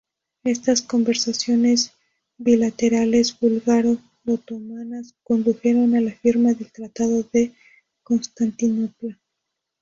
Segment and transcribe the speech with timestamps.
[0.43, 1.91] Estas conversaciones
[2.39, 7.53] bilaterales búlgaro-otomanas condujeron a la firma del Tratado de
[8.01, 9.19] Constantinopla.